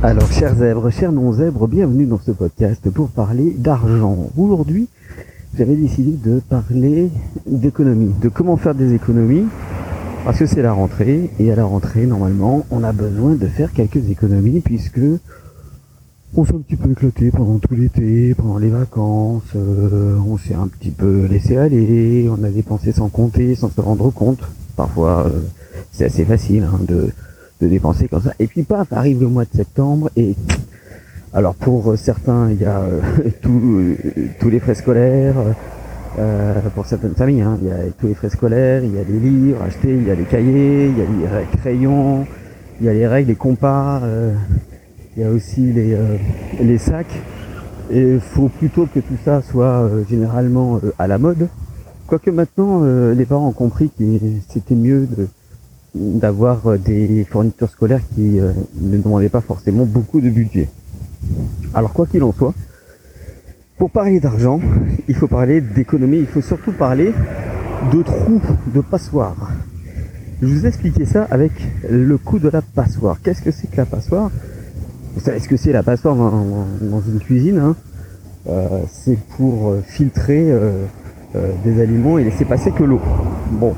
Alors, 0.00 0.30
chers 0.30 0.54
zèbres, 0.54 0.90
chers 0.90 1.10
non-zèbres, 1.10 1.66
bienvenue 1.66 2.06
dans 2.06 2.20
ce 2.20 2.30
podcast 2.30 2.88
pour 2.88 3.08
parler 3.08 3.52
d'argent. 3.58 4.30
Aujourd'hui, 4.36 4.86
j'avais 5.56 5.74
décidé 5.74 6.12
de 6.12 6.38
parler 6.38 7.10
d'économie, 7.48 8.14
de 8.22 8.28
comment 8.28 8.56
faire 8.56 8.76
des 8.76 8.94
économies, 8.94 9.46
parce 10.24 10.38
que 10.38 10.46
c'est 10.46 10.62
la 10.62 10.72
rentrée, 10.72 11.30
et 11.40 11.50
à 11.50 11.56
la 11.56 11.64
rentrée, 11.64 12.06
normalement, 12.06 12.64
on 12.70 12.84
a 12.84 12.92
besoin 12.92 13.34
de 13.34 13.48
faire 13.48 13.72
quelques 13.72 14.08
économies, 14.08 14.60
puisque 14.60 15.00
on 16.36 16.44
s'est 16.44 16.54
un 16.54 16.60
petit 16.60 16.76
peu 16.76 16.92
éclaté 16.92 17.32
pendant 17.32 17.58
tout 17.58 17.74
l'été, 17.74 18.34
pendant 18.34 18.58
les 18.58 18.70
vacances, 18.70 19.50
euh, 19.56 20.16
on 20.28 20.38
s'est 20.38 20.54
un 20.54 20.68
petit 20.68 20.92
peu 20.92 21.26
laissé 21.26 21.56
aller, 21.56 22.30
on 22.30 22.44
a 22.44 22.50
dépensé 22.50 22.92
sans 22.92 23.08
compter, 23.08 23.56
sans 23.56 23.68
se 23.68 23.80
rendre 23.80 24.12
compte. 24.12 24.42
Parfois, 24.76 25.26
euh, 25.26 25.40
c'est 25.90 26.04
assez 26.04 26.24
facile 26.24 26.62
hein, 26.62 26.78
de 26.86 27.08
de 27.60 27.68
dépenser 27.68 28.08
comme 28.08 28.22
ça. 28.22 28.32
Et 28.38 28.46
puis 28.46 28.62
paf, 28.62 28.92
arrive 28.92 29.20
le 29.20 29.28
mois 29.28 29.44
de 29.44 29.56
septembre 29.56 30.10
et 30.16 30.34
alors 31.34 31.54
pour 31.54 31.96
certains 31.96 32.50
il 32.50 32.62
y 32.62 32.64
a 32.64 32.78
euh, 32.78 33.00
euh, 33.46 33.94
tous 34.40 34.50
les 34.50 34.60
frais 34.60 34.74
scolaires, 34.74 35.34
euh, 36.18 36.54
pour 36.74 36.86
certaines 36.86 37.14
familles 37.14 37.42
hein, 37.42 37.58
il 37.60 37.68
y 37.68 37.70
a 37.70 37.76
tous 37.98 38.06
les 38.06 38.14
frais 38.14 38.30
scolaires, 38.30 38.82
il 38.82 38.94
y 38.94 38.98
a 38.98 39.02
les 39.02 39.18
livres 39.18 39.62
achetés, 39.62 39.94
il 39.94 40.06
y 40.06 40.10
a 40.10 40.14
les 40.14 40.24
cahiers, 40.24 40.86
il 40.88 40.98
y 40.98 41.02
a 41.02 41.40
les 41.40 41.58
crayons, 41.58 42.26
il 42.80 42.86
y 42.86 42.88
a 42.88 42.92
les 42.92 43.06
règles, 43.06 43.28
les 43.28 43.36
compas, 43.36 44.00
il 45.16 45.22
y 45.22 45.26
a 45.26 45.30
aussi 45.30 45.72
les, 45.72 45.96
les 46.60 46.78
sacs. 46.78 47.20
Et 47.90 48.14
il 48.14 48.20
faut 48.20 48.48
plutôt 48.48 48.86
que 48.86 49.00
tout 49.00 49.16
ça 49.24 49.42
soit 49.42 49.90
généralement 50.08 50.80
à 50.98 51.06
la 51.06 51.18
mode. 51.18 51.48
Quoique 52.06 52.30
maintenant 52.30 52.84
les 52.84 53.24
parents 53.24 53.48
ont 53.48 53.52
compris 53.52 53.90
que 53.98 54.04
c'était 54.48 54.76
mieux 54.76 55.06
de 55.06 55.26
d'avoir 55.98 56.66
euh, 56.66 56.78
des 56.78 57.24
fournitures 57.24 57.68
scolaires 57.68 58.02
qui 58.14 58.38
euh, 58.38 58.52
ne 58.80 58.98
demandaient 58.98 59.28
pas 59.28 59.40
forcément 59.40 59.84
beaucoup 59.84 60.20
de 60.20 60.30
budget. 60.30 60.68
Alors 61.74 61.92
quoi 61.92 62.06
qu'il 62.06 62.22
en 62.22 62.32
soit, 62.32 62.54
pour 63.76 63.90
parler 63.90 64.20
d'argent, 64.20 64.60
il 65.08 65.14
faut 65.14 65.26
parler 65.26 65.60
d'économie, 65.60 66.18
il 66.18 66.26
faut 66.26 66.40
surtout 66.40 66.72
parler 66.72 67.12
de 67.92 68.02
trous, 68.02 68.40
de 68.74 68.80
passoires. 68.80 69.52
Je 70.40 70.46
vous 70.46 70.64
ai 70.64 70.68
expliqué 70.68 71.04
ça 71.04 71.26
avec 71.30 71.52
le 71.88 72.16
coup 72.16 72.38
de 72.38 72.48
la 72.48 72.62
passoire. 72.62 73.20
Qu'est-ce 73.22 73.42
que 73.42 73.50
c'est 73.50 73.68
que 73.68 73.76
la 73.76 73.86
passoire? 73.86 74.30
Vous 75.14 75.20
savez 75.20 75.40
ce 75.40 75.48
que 75.48 75.56
c'est 75.56 75.72
la 75.72 75.82
passoire 75.82 76.14
dans, 76.14 77.00
une 77.00 77.18
cuisine 77.18 77.58
hein? 77.58 77.76
Euh, 78.48 78.82
C'est 78.88 79.18
pour 79.36 79.74
filtrer 79.84 80.52
des 81.64 81.80
aliments 81.80 82.18
et 82.18 82.24
laisser 82.24 82.44
passer 82.44 82.70
que 82.70 82.84
l'eau. 82.84 83.00
Bon, 83.52 83.74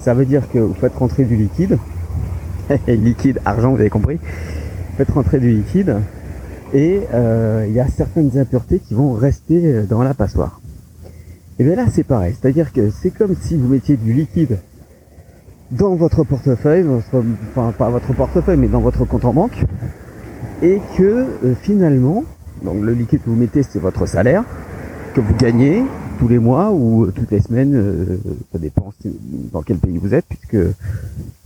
ça 0.00 0.14
veut 0.14 0.24
dire 0.24 0.50
que 0.50 0.58
vous 0.58 0.74
faites 0.74 0.94
rentrer 0.94 1.24
du 1.24 1.36
liquide, 1.36 1.78
liquide, 2.88 3.40
argent, 3.44 3.70
vous 3.70 3.80
avez 3.80 3.90
compris, 3.90 4.16
vous 4.16 4.96
faites 4.96 5.10
rentrer 5.10 5.38
du 5.38 5.50
liquide, 5.50 5.96
et 6.72 7.02
euh, 7.12 7.66
il 7.68 7.74
y 7.74 7.80
a 7.80 7.88
certaines 7.88 8.36
impuretés 8.38 8.78
qui 8.78 8.94
vont 8.94 9.12
rester 9.12 9.60
euh, 9.64 9.82
dans 9.84 10.02
la 10.02 10.14
passoire. 10.14 10.60
Et 11.58 11.64
bien 11.64 11.76
là 11.76 11.84
c'est 11.90 12.04
pareil, 12.04 12.34
c'est-à-dire 12.40 12.72
que 12.72 12.90
c'est 12.90 13.10
comme 13.10 13.34
si 13.38 13.56
vous 13.56 13.68
mettiez 13.68 13.96
du 13.96 14.12
liquide 14.12 14.58
dans 15.70 15.94
votre 15.94 16.24
portefeuille, 16.24 16.84
enfin 16.88 17.72
pas 17.72 17.90
votre 17.90 18.12
portefeuille 18.14 18.56
mais 18.56 18.68
dans 18.68 18.80
votre 18.80 19.04
compte 19.04 19.24
en 19.26 19.34
banque, 19.34 19.64
et 20.62 20.80
que 20.96 21.26
euh, 21.44 21.54
finalement, 21.60 22.24
donc 22.62 22.82
le 22.82 22.94
liquide 22.94 23.20
que 23.22 23.28
vous 23.28 23.36
mettez 23.36 23.62
c'est 23.62 23.78
votre 23.78 24.06
salaire, 24.06 24.44
que 25.14 25.20
vous 25.20 25.34
gagnez, 25.34 25.84
tous 26.20 26.28
les 26.28 26.38
mois 26.38 26.70
ou 26.70 27.06
euh, 27.06 27.12
toutes 27.12 27.30
les 27.30 27.40
semaines, 27.40 27.74
euh, 27.74 28.18
ça 28.52 28.58
dépend 28.58 28.92
dans 29.52 29.62
quel 29.62 29.78
pays 29.78 29.96
vous 29.96 30.12
êtes, 30.12 30.26
puisque 30.26 30.58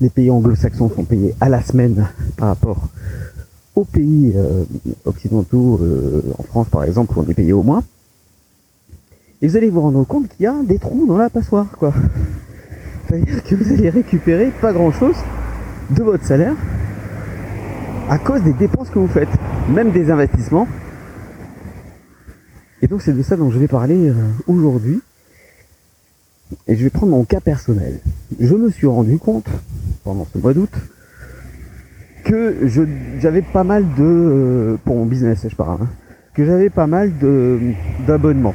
les 0.00 0.10
pays 0.10 0.30
anglo-saxons 0.30 0.90
sont 0.90 1.04
payés 1.04 1.32
à 1.40 1.48
la 1.48 1.62
semaine 1.62 2.08
par 2.36 2.48
rapport 2.48 2.88
aux 3.76 3.84
pays 3.84 4.32
euh, 4.34 4.64
occidentaux, 5.04 5.80
en 6.38 6.42
France 6.42 6.66
par 6.70 6.82
exemple, 6.84 7.16
où 7.16 7.22
on 7.24 7.30
est 7.30 7.34
payé 7.34 7.52
au 7.52 7.62
mois. 7.62 7.84
Et 9.40 9.48
vous 9.48 9.56
allez 9.56 9.70
vous 9.70 9.80
rendre 9.80 10.04
compte 10.04 10.28
qu'il 10.28 10.42
y 10.44 10.46
a 10.46 10.54
des 10.64 10.78
trous 10.78 11.06
dans 11.06 11.18
la 11.18 11.30
passoire, 11.30 11.70
quoi. 11.78 11.92
C'est-à-dire 13.06 13.44
que 13.44 13.54
vous 13.54 13.72
allez 13.72 13.90
récupérer 13.90 14.50
pas 14.60 14.72
grand-chose 14.72 15.16
de 15.90 16.02
votre 16.02 16.24
salaire 16.24 16.56
à 18.08 18.18
cause 18.18 18.42
des 18.42 18.52
dépenses 18.52 18.90
que 18.90 18.98
vous 18.98 19.08
faites, 19.08 19.28
même 19.68 19.92
des 19.92 20.10
investissements 20.10 20.66
et 22.84 22.86
donc 22.86 23.00
c'est 23.00 23.14
de 23.14 23.22
ça 23.22 23.36
dont 23.36 23.50
je 23.50 23.58
vais 23.58 23.66
parler 23.66 24.10
euh, 24.10 24.12
aujourd'hui. 24.46 25.00
Et 26.68 26.76
je 26.76 26.84
vais 26.84 26.90
prendre 26.90 27.12
mon 27.12 27.24
cas 27.24 27.40
personnel. 27.40 27.98
Je 28.38 28.54
me 28.54 28.70
suis 28.70 28.86
rendu 28.86 29.16
compte, 29.16 29.46
pendant 30.04 30.26
ce 30.30 30.36
mois 30.36 30.52
d'août, 30.52 30.70
que 32.24 32.68
j'avais 33.20 33.40
pas 33.40 33.64
mal 33.64 33.84
de... 33.96 34.02
Euh, 34.02 34.76
pour 34.84 34.96
mon 34.96 35.06
business 35.06 35.46
je 35.48 35.56
parle, 35.56 35.78
hein, 35.80 35.88
que 36.34 36.44
j'avais 36.44 36.68
pas 36.68 36.86
mal 36.86 37.10
d'abonnements. 38.06 38.54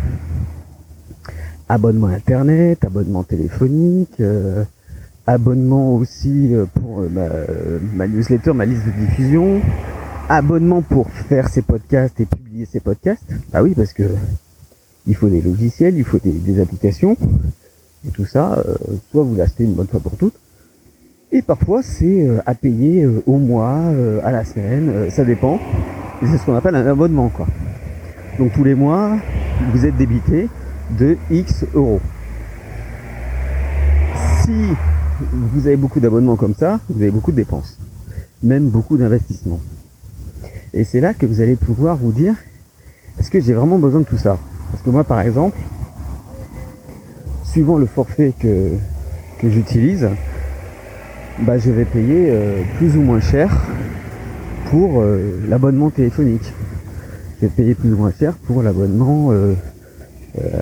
Abonnement 1.67 2.07
internet, 2.07 2.85
abonnement 2.85 3.23
téléphonique, 3.23 4.19
euh, 4.19 4.63
abonnement 5.25 5.95
aussi 5.95 6.53
pour 6.75 7.03
ma 7.95 8.07
newsletter, 8.07 8.53
ma 8.53 8.65
liste 8.65 8.85
de 8.85 8.91
diffusion, 8.91 9.59
abonnement 10.29 10.81
pour 10.81 11.09
faire 11.09 11.49
ces 11.49 11.63
podcasts 11.63 12.19
et 12.19 12.25
publier 12.25 12.65
ces 12.65 12.79
podcasts. 12.79 13.23
Ah 13.51 13.63
oui, 13.63 13.73
parce 13.75 13.93
que 13.93 14.03
il 15.07 15.15
faut 15.15 15.27
des 15.27 15.41
logiciels, 15.41 15.97
il 15.97 16.03
faut 16.03 16.19
des, 16.23 16.61
applications, 16.61 17.17
et 18.07 18.11
tout 18.11 18.25
ça, 18.25 18.59
euh, 18.59 18.75
soit 19.11 19.23
vous 19.23 19.35
l'achetez 19.35 19.63
une 19.63 19.73
bonne 19.73 19.87
fois 19.87 19.99
pour 19.99 20.15
toutes, 20.17 20.35
et 21.31 21.41
parfois 21.41 21.81
c'est 21.81 22.27
euh, 22.27 22.39
à 22.45 22.53
payer 22.53 23.03
euh, 23.03 23.23
au 23.25 23.37
mois, 23.37 23.81
à 24.23 24.31
la 24.31 24.45
semaine, 24.45 25.09
ça 25.09 25.25
dépend. 25.25 25.59
C'est 26.21 26.37
ce 26.37 26.45
qu'on 26.45 26.55
appelle 26.55 26.75
un 26.75 26.85
abonnement, 26.85 27.29
quoi. 27.29 27.47
Donc 28.37 28.53
tous 28.53 28.63
les 28.63 28.75
mois, 28.75 29.17
vous 29.73 29.85
êtes 29.85 29.97
débité 29.97 30.47
de 30.97 31.17
X 31.31 31.65
euros. 31.73 32.01
Si 34.43 34.51
vous 35.31 35.65
avez 35.65 35.77
beaucoup 35.77 35.99
d'abonnements 35.99 36.35
comme 36.35 36.55
ça, 36.55 36.79
vous 36.89 37.01
avez 37.01 37.11
beaucoup 37.11 37.31
de 37.31 37.37
dépenses, 37.37 37.77
même 38.43 38.69
beaucoup 38.69 38.97
d'investissements. 38.97 39.59
Et 40.73 40.83
c'est 40.83 40.99
là 40.99 41.13
que 41.13 41.25
vous 41.25 41.41
allez 41.41 41.55
pouvoir 41.55 41.97
vous 41.97 42.11
dire, 42.11 42.35
est-ce 43.19 43.29
que 43.29 43.39
j'ai 43.39 43.53
vraiment 43.53 43.79
besoin 43.79 44.01
de 44.01 44.05
tout 44.05 44.17
ça? 44.17 44.37
Parce 44.71 44.83
que 44.83 44.89
moi, 44.89 45.03
par 45.03 45.21
exemple, 45.21 45.57
suivant 47.43 47.77
le 47.77 47.87
forfait 47.87 48.33
que, 48.39 48.71
que 49.39 49.49
j'utilise, 49.49 50.07
bah, 51.41 51.57
je 51.57 51.71
vais 51.71 51.85
payer 51.85 52.27
euh, 52.29 52.61
plus 52.77 52.95
ou 52.97 53.01
moins 53.01 53.21
cher 53.21 53.49
pour 54.69 55.01
euh, 55.01 55.39
l'abonnement 55.47 55.89
téléphonique. 55.89 56.53
Je 57.37 57.47
vais 57.47 57.51
payer 57.51 57.75
plus 57.75 57.93
ou 57.93 57.97
moins 57.97 58.11
cher 58.11 58.33
pour 58.33 58.61
l'abonnement 58.61 59.31
euh, 59.31 59.53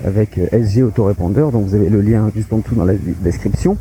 avec 0.04 0.38
SG 0.52 0.82
Autorépondeur, 0.82 1.52
donc 1.52 1.66
vous 1.66 1.74
avez 1.74 1.90
le 1.90 2.00
lien 2.00 2.30
juste 2.34 2.52
en 2.52 2.58
dessous 2.58 2.74
dans 2.74 2.84
la 2.84 2.94
description. 2.94 3.76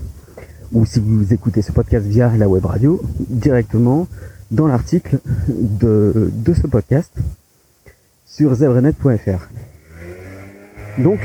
Ou 0.74 0.86
si 0.86 1.00
vous 1.00 1.34
écoutez 1.34 1.62
ce 1.62 1.72
podcast 1.72 2.06
via 2.06 2.30
la 2.36 2.50
web 2.50 2.66
radio, 2.66 3.02
directement 3.30 4.08
dans 4.52 4.68
l'article 4.68 5.20
de, 5.48 6.32
de 6.34 6.54
ce 6.54 6.68
podcast 6.68 7.12
sur 8.26 8.54
zebrenet.fr. 8.54 9.50
Donc, 11.00 11.20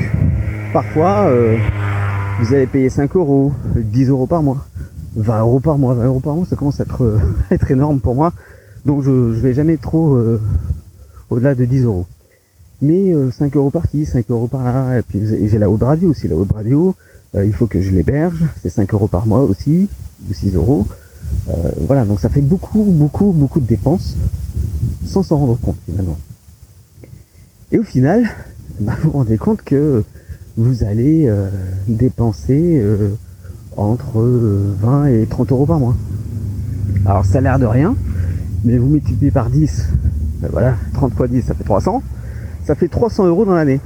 parfois, 0.72 1.26
euh, 1.28 1.56
vous 2.40 2.54
allez 2.54 2.66
payer 2.66 2.90
5 2.90 3.14
euros, 3.16 3.52
10 3.76 4.08
euros 4.08 4.26
par 4.26 4.42
mois, 4.42 4.66
20 5.16 5.40
euros 5.40 5.60
par 5.60 5.78
mois. 5.78 5.94
20 5.94 6.04
euros 6.06 6.20
par 6.20 6.34
mois, 6.34 6.46
ça 6.46 6.56
commence 6.56 6.80
à 6.80 6.84
être, 6.84 7.04
euh, 7.04 7.18
être 7.50 7.70
énorme 7.70 8.00
pour 8.00 8.14
moi. 8.14 8.32
Donc, 8.84 9.02
je 9.02 9.10
vais 9.10 9.54
jamais 9.54 9.76
trop 9.76 10.14
euh, 10.14 10.40
au-delà 11.30 11.54
de 11.54 11.64
10 11.64 11.84
euros. 11.84 12.06
Mais 12.80 13.14
5 13.30 13.54
euros 13.56 13.70
par-ci, 13.70 14.06
5 14.06 14.24
euros 14.30 14.48
par-là. 14.48 14.98
Et 14.98 15.02
puis, 15.02 15.20
j'ai 15.48 15.58
la 15.58 15.70
web 15.70 15.82
radio 15.84 16.10
aussi. 16.10 16.26
La 16.26 16.34
web 16.34 16.50
radio, 16.50 16.96
il 17.32 17.52
faut 17.52 17.68
que 17.68 17.80
je 17.80 17.92
l'héberge. 17.92 18.44
C'est 18.60 18.70
5 18.70 18.92
euros 18.92 19.06
par 19.06 19.24
mois 19.24 19.42
aussi, 19.42 19.88
ou 20.28 20.34
6 20.34 20.56
euros. 20.56 20.88
Euh, 21.48 21.70
voilà, 21.86 22.04
donc 22.04 22.20
ça 22.20 22.28
fait 22.28 22.40
beaucoup, 22.40 22.84
beaucoup, 22.84 23.32
beaucoup 23.32 23.60
de 23.60 23.66
dépenses 23.66 24.16
sans 25.04 25.22
s'en 25.22 25.38
rendre 25.38 25.58
compte 25.58 25.76
finalement. 25.86 26.18
Et 27.72 27.78
au 27.78 27.82
final, 27.82 28.28
bah, 28.80 28.94
vous 29.02 29.10
rendez 29.10 29.38
compte 29.38 29.62
que 29.62 30.04
vous 30.56 30.84
allez 30.84 31.26
euh, 31.26 31.48
dépenser 31.88 32.78
euh, 32.78 33.10
entre 33.76 34.20
20 34.20 35.06
et 35.06 35.26
30 35.26 35.52
euros 35.52 35.66
par 35.66 35.78
mois. 35.78 35.96
Alors 37.06 37.24
ça 37.24 37.38
a 37.38 37.40
l'air 37.40 37.58
de 37.58 37.66
rien, 37.66 37.96
mais 38.64 38.78
vous 38.78 38.88
multipliez 38.88 39.30
par 39.30 39.50
10, 39.50 39.88
ben 40.40 40.48
voilà, 40.52 40.76
30 40.94 41.14
fois 41.14 41.26
10 41.26 41.42
ça 41.42 41.54
fait 41.54 41.64
300, 41.64 42.02
ça 42.64 42.74
fait 42.74 42.88
300 42.88 43.26
euros 43.26 43.44
dans 43.44 43.54
l'année. 43.54 43.80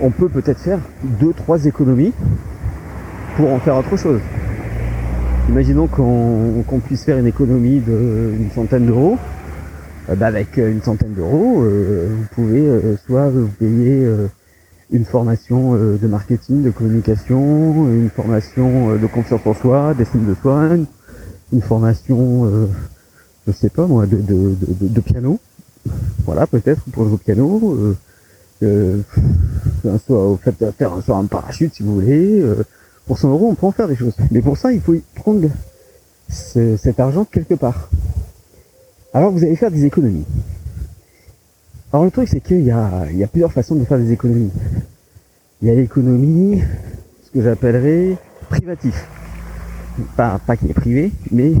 On 0.00 0.10
peut 0.10 0.28
peut-être 0.28 0.58
faire 0.58 0.80
2-3 1.20 1.66
économies 1.66 2.12
pour 3.36 3.52
en 3.52 3.60
faire 3.60 3.76
autre 3.76 3.96
chose. 3.96 4.20
Imaginons 5.48 5.86
qu'on 5.86 6.80
puisse 6.80 7.04
faire 7.04 7.18
une 7.18 7.26
économie 7.26 7.80
d'une 7.80 8.50
centaine 8.54 8.86
d'euros. 8.86 9.18
Euh, 10.08 10.16
bah, 10.16 10.26
avec 10.26 10.58
euh, 10.58 10.70
une 10.70 10.82
centaine 10.82 11.14
d'euros, 11.14 11.62
euh, 11.62 12.08
vous 12.10 12.26
pouvez 12.34 12.96
soit 13.06 13.30
vous 13.30 13.48
payer 13.48 14.06
une 14.90 15.04
formation 15.04 15.74
de 15.74 16.06
marketing, 16.06 16.62
de 16.62 16.70
communication, 16.70 17.88
une 17.88 18.10
formation 18.10 18.96
de 18.96 19.06
confiance 19.06 19.40
en 19.46 19.54
soi, 19.54 19.94
d'estime 19.94 20.26
de 20.26 20.34
soi, 20.40 20.70
une, 21.52 21.62
formation 21.62 22.68
je 23.46 23.52
sais 23.52 23.70
pas 23.70 23.86
moi, 23.86 24.06
de, 24.06 24.16
de, 24.16 24.54
de, 24.60 24.88
de 24.88 25.00
piano. 25.00 25.40
Voilà, 26.24 26.46
peut-être 26.46 26.82
pour 26.92 27.04
jouer 27.04 27.14
au 27.14 27.18
piano. 27.18 27.76
Euh, 28.62 29.02
euh, 29.84 29.98
soir, 30.06 30.38
faites 30.42 30.64
faire 30.78 30.92
un 30.92 31.02
soir 31.02 31.18
un 31.18 31.26
parachute 31.26 31.74
si 31.74 31.82
vous 31.82 31.94
voulez. 31.94 32.44
Pour 33.06 33.18
100 33.18 33.30
euros, 33.30 33.48
on 33.50 33.54
peut 33.54 33.66
en 33.66 33.72
faire 33.72 33.88
des 33.88 33.96
choses. 33.96 34.14
Mais 34.30 34.40
pour 34.40 34.56
ça, 34.56 34.72
il 34.72 34.80
faut 34.80 34.94
prendre 35.14 35.48
cet 36.28 36.98
argent 37.00 37.24
quelque 37.24 37.54
part. 37.54 37.90
Alors 39.14 39.30
vous 39.30 39.44
allez 39.44 39.56
faire 39.56 39.70
des 39.70 39.84
économies. 39.84 40.24
Alors 41.92 42.06
le 42.06 42.10
truc 42.10 42.26
c'est 42.28 42.40
qu'il 42.40 42.62
y 42.62 42.70
a, 42.70 43.06
il 43.10 43.18
y 43.18 43.24
a 43.24 43.26
plusieurs 43.26 43.52
façons 43.52 43.74
de 43.74 43.84
faire 43.84 43.98
des 43.98 44.12
économies. 44.12 44.50
Il 45.60 45.68
y 45.68 45.70
a 45.70 45.74
l'économie, 45.74 46.62
ce 47.22 47.30
que 47.30 47.42
j'appellerais 47.42 48.16
privatif. 48.48 49.06
Pas, 50.16 50.40
pas 50.46 50.56
qui 50.56 50.70
est 50.70 50.74
privé, 50.74 51.12
mais 51.30 51.52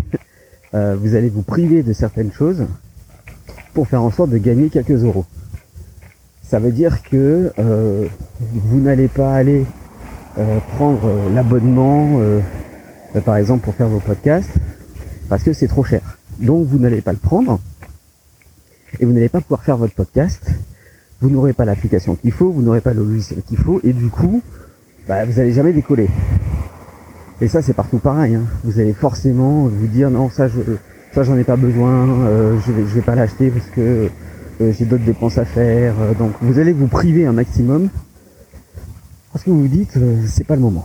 euh, 0.74 0.96
vous 0.98 1.14
allez 1.14 1.28
vous 1.28 1.42
priver 1.42 1.82
de 1.82 1.92
certaines 1.92 2.32
choses 2.32 2.64
pour 3.74 3.86
faire 3.86 4.02
en 4.02 4.10
sorte 4.10 4.30
de 4.30 4.38
gagner 4.38 4.70
quelques 4.70 5.04
euros. 5.04 5.26
Ça 6.42 6.58
veut 6.58 6.72
dire 6.72 7.02
que 7.02 7.52
euh, 7.58 8.06
vous 8.40 8.80
n'allez 8.80 9.08
pas 9.08 9.34
aller 9.34 9.66
prendre 10.76 11.30
l'abonnement, 11.34 12.20
par 13.24 13.36
exemple 13.36 13.64
pour 13.64 13.74
faire 13.74 13.88
vos 13.88 14.00
podcasts, 14.00 14.50
parce 15.28 15.42
que 15.42 15.52
c'est 15.52 15.68
trop 15.68 15.84
cher. 15.84 16.00
Donc 16.38 16.66
vous 16.66 16.78
n'allez 16.78 17.00
pas 17.00 17.12
le 17.12 17.18
prendre 17.18 17.60
et 19.00 19.04
vous 19.04 19.12
n'allez 19.12 19.28
pas 19.28 19.40
pouvoir 19.40 19.62
faire 19.62 19.76
votre 19.76 19.94
podcast. 19.94 20.42
Vous 21.20 21.30
n'aurez 21.30 21.52
pas 21.52 21.64
l'application 21.64 22.16
qu'il 22.16 22.32
faut, 22.32 22.50
vous 22.50 22.62
n'aurez 22.62 22.80
pas 22.80 22.92
le 22.92 23.04
logiciel 23.04 23.42
qu'il 23.42 23.58
faut 23.58 23.80
et 23.84 23.92
du 23.92 24.08
coup, 24.08 24.42
bah, 25.06 25.24
vous 25.24 25.34
n'allez 25.34 25.52
jamais 25.52 25.72
décoller. 25.72 26.08
Et 27.40 27.48
ça 27.48 27.62
c'est 27.62 27.74
partout 27.74 27.98
pareil. 27.98 28.34
Hein. 28.34 28.44
Vous 28.64 28.80
allez 28.80 28.92
forcément 28.92 29.66
vous 29.66 29.86
dire 29.86 30.10
non 30.10 30.30
ça 30.30 30.48
je 30.48 30.60
ça 31.12 31.22
j'en 31.22 31.36
ai 31.36 31.44
pas 31.44 31.56
besoin, 31.56 32.08
euh, 32.08 32.58
je 32.66 32.72
vais 32.72 32.82
je 32.82 32.94
vais 32.94 33.02
pas 33.02 33.14
l'acheter 33.14 33.50
parce 33.50 33.66
que 33.66 34.08
euh, 34.60 34.72
j'ai 34.72 34.84
d'autres 34.84 35.04
dépenses 35.04 35.38
à 35.38 35.44
faire. 35.44 35.94
Euh, 36.00 36.14
donc 36.14 36.32
vous 36.40 36.58
allez 36.58 36.72
vous 36.72 36.88
priver 36.88 37.26
un 37.26 37.32
maximum 37.32 37.88
parce 39.32 39.44
que 39.44 39.50
vous 39.50 39.62
vous 39.62 39.68
dites 39.68 39.98
c'est 40.26 40.44
pas 40.44 40.56
le 40.56 40.62
moment. 40.62 40.84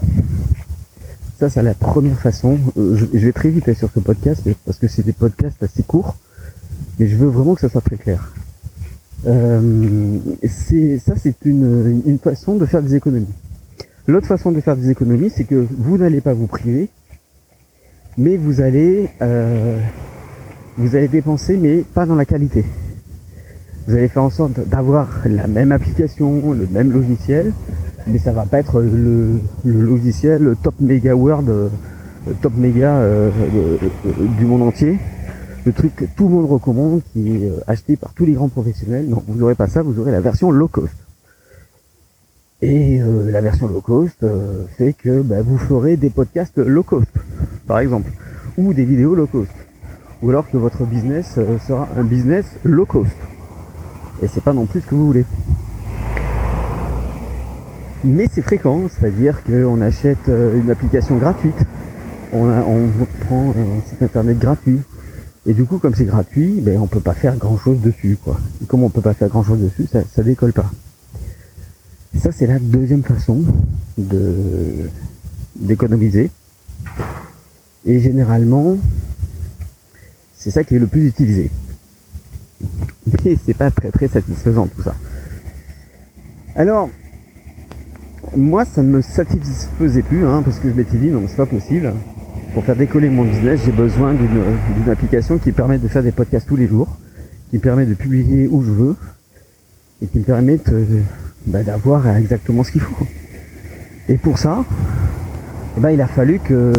Ça, 1.39 1.51
c'est 1.51 1.61
la 1.61 1.75
première 1.75 2.17
façon. 2.17 2.57
Euh, 2.77 2.95
je, 2.95 3.25
vais 3.25 3.31
très 3.31 3.49
vite 3.49 3.71
sur 3.75 3.91
ce 3.93 3.99
podcast 3.99 4.41
parce 4.65 4.79
que 4.79 4.87
c'est 4.87 5.05
des 5.05 5.13
podcasts 5.13 5.61
assez 5.61 5.83
courts, 5.83 6.15
mais 6.97 7.07
je 7.07 7.15
veux 7.15 7.27
vraiment 7.27 7.53
que 7.53 7.61
ça 7.61 7.69
soit 7.69 7.81
très 7.81 7.97
clair. 7.97 8.33
Euh, 9.27 10.17
ça, 10.47 11.13
c'est 11.15 11.45
une, 11.45 12.17
façon 12.23 12.55
de 12.55 12.65
faire 12.65 12.81
des 12.81 12.95
économies. 12.95 13.27
L'autre 14.07 14.25
façon 14.25 14.51
de 14.51 14.59
faire 14.61 14.75
des 14.75 14.89
économies, 14.89 15.29
c'est 15.29 15.43
que 15.43 15.67
vous 15.77 15.99
n'allez 15.99 16.21
pas 16.21 16.33
vous 16.33 16.47
priver, 16.47 16.89
mais 18.17 18.35
vous 18.35 18.61
allez 18.61 19.09
euh, 19.21 19.79
vous 20.77 20.95
allez 20.95 21.07
dépenser, 21.07 21.55
mais 21.55 21.83
pas 21.93 22.07
dans 22.07 22.15
la 22.15 22.25
qualité. 22.25 22.65
Vous 23.87 23.93
allez 23.93 24.07
faire 24.07 24.23
en 24.23 24.31
sorte 24.31 24.59
d'avoir 24.67 25.07
la 25.25 25.45
même 25.45 25.71
application, 25.71 26.51
le 26.51 26.67
même 26.67 26.91
logiciel, 26.91 27.53
mais 28.07 28.19
ça 28.19 28.31
va 28.31 28.45
pas 28.45 28.59
être 28.59 28.81
le, 28.81 29.39
logiciel 29.65 30.55
top 30.63 30.75
méga 30.79 31.15
word, 31.15 31.43
euh, 31.47 31.69
top 32.41 32.53
méga 32.55 32.95
euh, 32.95 33.29
euh, 33.53 34.11
du 34.37 34.45
monde 34.45 34.63
entier. 34.63 34.97
Le 35.65 35.73
truc 35.73 35.95
que 35.95 36.05
tout 36.05 36.29
le 36.29 36.35
monde 36.35 36.49
recommande, 36.49 37.01
qui 37.11 37.35
est 37.35 37.51
acheté 37.67 37.97
par 37.97 38.13
tous 38.13 38.25
les 38.25 38.33
grands 38.33 38.47
professionnels. 38.47 39.07
Non, 39.09 39.21
vous 39.27 39.37
n'aurez 39.37 39.55
pas 39.55 39.67
ça, 39.67 39.81
vous 39.81 39.99
aurez 39.99 40.11
la 40.11 40.21
version 40.21 40.49
low 40.49 40.69
cost. 40.69 40.93
Et 42.61 42.99
la 42.99 43.41
version 43.41 43.67
low 43.67 43.81
cost 43.81 44.25
fait 44.77 44.93
que 44.93 45.21
bah, 45.21 45.41
vous 45.41 45.57
ferez 45.57 45.97
des 45.97 46.09
podcasts 46.09 46.57
low 46.57 46.83
cost, 46.83 47.11
par 47.67 47.79
exemple, 47.79 48.09
ou 48.57 48.73
des 48.73 48.85
vidéos 48.85 49.13
low 49.13 49.27
cost, 49.27 49.51
ou 50.21 50.29
alors 50.29 50.49
que 50.49 50.55
votre 50.55 50.85
business 50.85 51.37
sera 51.67 51.89
un 51.97 52.03
business 52.03 52.45
low 52.63 52.85
cost. 52.85 53.11
Et 54.23 54.27
c'est 54.27 54.41
pas 54.41 54.53
non 54.53 54.67
plus 54.67 54.79
ce 54.79 54.87
que 54.87 54.95
vous 54.95 55.07
voulez. 55.07 55.25
Mais 58.03 58.27
c'est 58.31 58.41
fréquent, 58.41 58.83
c'est-à-dire 58.89 59.43
qu'on 59.43 59.81
achète 59.81 60.29
euh, 60.29 60.59
une 60.59 60.69
application 60.69 61.17
gratuite, 61.17 61.57
on, 62.31 62.89
prend 63.25 63.51
un 63.51 63.89
site 63.89 64.01
internet 64.03 64.37
gratuit, 64.37 64.79
et 65.45 65.53
du 65.53 65.65
coup 65.65 65.79
comme 65.79 65.95
c'est 65.95 66.05
gratuit, 66.05 66.61
ben, 66.61 66.79
on 66.79 66.87
peut 66.87 66.99
pas 66.99 67.13
faire 67.13 67.35
grand 67.37 67.57
chose 67.57 67.79
dessus. 67.81 68.17
Quoi. 68.23 68.37
Et 68.61 68.65
comme 68.65 68.83
on 68.83 68.89
peut 68.89 69.01
pas 69.01 69.13
faire 69.13 69.29
grand 69.29 69.43
chose 69.43 69.59
dessus, 69.59 69.87
ça, 69.91 70.01
ça 70.13 70.23
décolle 70.23 70.53
pas. 70.53 70.69
Ça 72.19 72.31
c'est 72.31 72.47
la 72.47 72.59
deuxième 72.59 73.03
façon 73.03 73.43
de 73.97 74.89
d'économiser. 75.55 76.29
Et 77.85 77.99
généralement, 77.99 78.77
c'est 80.35 80.51
ça 80.51 80.63
qui 80.63 80.75
est 80.75 80.79
le 80.79 80.87
plus 80.87 81.07
utilisé. 81.07 81.49
Mais 83.25 83.37
c'est 83.45 83.53
pas 83.53 83.71
très 83.71 83.89
très 83.89 84.07
satisfaisant 84.07 84.67
tout 84.67 84.83
ça. 84.83 84.95
Alors, 86.55 86.89
moi, 88.35 88.65
ça 88.65 88.83
ne 88.83 88.89
me 88.89 89.01
satisfaisait 89.01 90.01
plus, 90.01 90.25
hein, 90.25 90.41
parce 90.43 90.59
que 90.59 90.69
je 90.69 90.73
m'étais 90.73 90.97
dit, 90.97 91.07
non, 91.07 91.23
c'est 91.27 91.37
pas 91.37 91.45
possible. 91.45 91.93
Pour 92.53 92.63
faire 92.65 92.75
décoller 92.75 93.09
mon 93.09 93.23
business, 93.23 93.61
j'ai 93.65 93.71
besoin 93.71 94.13
d'une 94.13 94.89
application 94.89 95.37
qui 95.37 95.51
permet 95.51 95.77
de 95.77 95.87
faire 95.87 96.03
des 96.03 96.11
podcasts 96.11 96.47
tous 96.47 96.55
les 96.55 96.67
jours, 96.67 96.87
qui 97.49 97.57
me 97.57 97.61
permet 97.61 97.85
de 97.85 97.93
publier 97.93 98.47
où 98.47 98.63
je 98.63 98.71
veux, 98.71 98.95
et 100.01 100.07
qui 100.07 100.19
me 100.19 100.23
permet 100.23 100.59
bah, 101.45 101.63
d'avoir 101.63 102.07
exactement 102.17 102.63
ce 102.63 102.71
qu'il 102.71 102.81
faut. 102.81 103.05
Et 104.09 104.17
pour 104.17 104.37
ça, 104.37 104.63
eh 105.77 105.79
ben, 105.79 105.91
il 105.91 106.01
a 106.01 106.07
fallu 106.07 106.39
que 106.39 106.73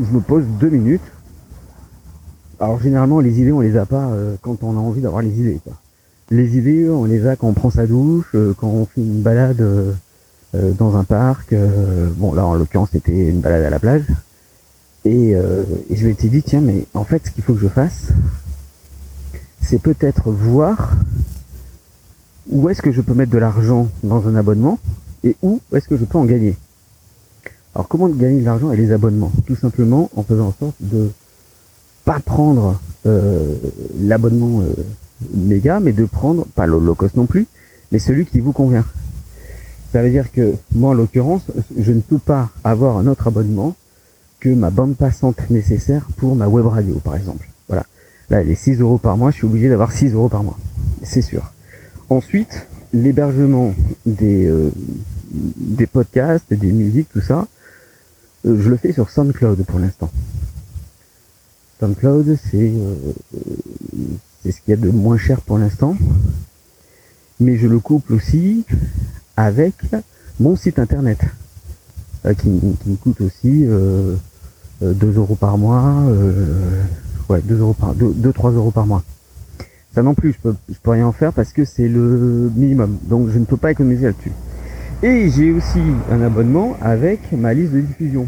je 0.00 0.14
me 0.14 0.20
pose 0.20 0.44
deux 0.60 0.70
minutes. 0.70 1.02
Alors 2.60 2.80
généralement, 2.80 3.20
les 3.20 3.40
idées, 3.40 3.52
on 3.52 3.60
les 3.60 3.76
a 3.76 3.86
pas 3.86 4.08
euh, 4.08 4.36
quand 4.40 4.62
on 4.62 4.76
a 4.76 4.80
envie 4.80 5.00
d'avoir 5.00 5.22
les 5.22 5.40
idées. 5.40 5.60
Les 6.30 6.56
idées, 6.56 6.88
on 6.88 7.04
les 7.04 7.26
a 7.26 7.36
quand 7.36 7.48
on 7.48 7.52
prend 7.52 7.70
sa 7.70 7.86
douche, 7.86 8.30
euh, 8.34 8.54
quand 8.56 8.68
on 8.68 8.86
fait 8.86 9.00
une 9.00 9.20
balade 9.20 9.60
euh, 9.60 9.92
dans 10.78 10.96
un 10.96 11.04
parc. 11.04 11.52
Euh, 11.52 12.08
bon, 12.16 12.32
là, 12.32 12.46
en 12.46 12.54
l'occurrence, 12.54 12.90
c'était 12.92 13.28
une 13.28 13.40
balade 13.40 13.64
à 13.64 13.70
la 13.70 13.78
plage. 13.78 14.04
Et, 15.04 15.34
euh, 15.34 15.64
et 15.90 15.96
je 15.96 16.06
m'étais 16.06 16.28
dit, 16.28 16.42
tiens, 16.42 16.60
mais 16.60 16.86
en 16.94 17.04
fait, 17.04 17.26
ce 17.26 17.30
qu'il 17.30 17.44
faut 17.44 17.54
que 17.54 17.60
je 17.60 17.68
fasse, 17.68 18.08
c'est 19.60 19.80
peut-être 19.80 20.30
voir 20.30 20.96
où 22.50 22.68
est-ce 22.68 22.82
que 22.82 22.92
je 22.92 23.00
peux 23.00 23.14
mettre 23.14 23.32
de 23.32 23.38
l'argent 23.38 23.88
dans 24.02 24.28
un 24.28 24.36
abonnement 24.36 24.78
et 25.22 25.36
où 25.42 25.60
est-ce 25.72 25.88
que 25.88 25.96
je 25.96 26.04
peux 26.04 26.18
en 26.18 26.24
gagner. 26.24 26.56
Alors 27.74 27.88
comment 27.88 28.08
gagner 28.08 28.40
de 28.40 28.44
l'argent 28.44 28.70
et 28.72 28.76
les 28.76 28.92
abonnements? 28.92 29.32
Tout 29.46 29.56
simplement 29.56 30.10
en 30.16 30.22
faisant 30.22 30.48
en 30.48 30.54
sorte 30.58 30.76
de 30.80 31.10
pas 32.04 32.20
prendre 32.20 32.80
euh, 33.06 33.54
l'abonnement 33.98 34.60
euh, 34.60 34.74
méga, 35.34 35.80
mais 35.80 35.92
de 35.92 36.04
prendre, 36.04 36.46
pas 36.54 36.66
le 36.66 36.78
low 36.78 36.94
cost 36.94 37.16
non 37.16 37.26
plus, 37.26 37.46
mais 37.90 37.98
celui 37.98 38.26
qui 38.26 38.40
vous 38.40 38.52
convient. 38.52 38.84
Ça 39.94 40.02
veut 40.02 40.10
dire 40.10 40.32
que 40.32 40.56
moi, 40.74 40.90
en 40.90 40.92
l'occurrence, 40.92 41.42
je 41.78 41.92
ne 41.92 42.00
peux 42.00 42.18
pas 42.18 42.50
avoir 42.64 42.96
un 42.96 43.06
autre 43.06 43.28
abonnement 43.28 43.76
que 44.40 44.48
ma 44.48 44.70
bande 44.70 44.96
passante 44.96 45.48
nécessaire 45.50 46.08
pour 46.16 46.34
ma 46.34 46.48
web 46.48 46.66
radio, 46.66 46.96
par 46.96 47.14
exemple. 47.14 47.48
Voilà. 47.68 47.84
Là, 48.28 48.40
elle 48.40 48.50
est 48.50 48.56
6 48.56 48.80
euros 48.80 48.98
par 48.98 49.16
mois, 49.16 49.30
je 49.30 49.36
suis 49.36 49.46
obligé 49.46 49.68
d'avoir 49.68 49.92
6 49.92 50.14
euros 50.14 50.28
par 50.28 50.42
mois. 50.42 50.58
C'est 51.04 51.22
sûr. 51.22 51.52
Ensuite, 52.10 52.66
l'hébergement 52.92 53.72
des, 54.04 54.46
euh, 54.46 54.72
podcasts, 55.92 56.52
des 56.52 56.72
musiques, 56.72 57.10
tout 57.12 57.20
ça, 57.20 57.46
euh, 58.46 58.60
je 58.60 58.70
le 58.70 58.76
fais 58.76 58.92
sur 58.92 59.10
SoundCloud 59.10 59.62
pour 59.64 59.78
l'instant. 59.78 60.10
SoundCloud, 61.78 62.36
c'est 62.50 62.72
euh, 62.74 62.96
c'est 64.42 64.50
ce 64.50 64.60
qu'il 64.60 64.72
y 64.72 64.74
a 64.74 64.76
de 64.76 64.90
moins 64.90 65.18
cher 65.18 65.40
pour 65.40 65.56
l'instant. 65.56 65.96
Mais 67.38 67.56
je 67.56 67.68
le 67.68 67.78
couple 67.78 68.14
aussi 68.14 68.64
avec 69.36 69.74
mon 70.40 70.56
site 70.56 70.78
internet 70.78 71.18
euh, 72.26 72.34
qui, 72.34 72.48
me 72.48 72.96
coûte 72.96 73.20
aussi 73.20 73.64
euh, 73.66 74.16
2 74.80 75.06
euh, 75.06 75.12
euros 75.16 75.34
par 75.34 75.58
mois, 75.58 76.02
euh, 76.08 76.82
ouais 77.28 77.40
2 77.44 77.58
euros 77.58 77.74
par 77.74 77.94
2, 77.94 78.32
3 78.32 78.52
euros 78.52 78.70
par 78.70 78.86
mois. 78.86 79.02
Ça 79.94 80.02
non 80.02 80.14
plus, 80.14 80.32
je 80.32 80.38
peux, 80.38 80.56
je 80.68 80.76
peux 80.82 80.90
rien 80.90 81.06
en 81.06 81.12
faire 81.12 81.32
parce 81.32 81.52
que 81.52 81.64
c'est 81.64 81.88
le 81.88 82.50
minimum, 82.56 82.98
donc 83.04 83.28
je 83.30 83.38
ne 83.38 83.44
peux 83.44 83.56
pas 83.56 83.70
économiser 83.70 84.06
là-dessus. 84.06 84.32
Et 85.02 85.30
j'ai 85.30 85.52
aussi 85.52 85.82
un 86.10 86.22
abonnement 86.22 86.76
avec 86.80 87.30
ma 87.32 87.54
liste 87.54 87.72
de 87.72 87.80
diffusion, 87.80 88.26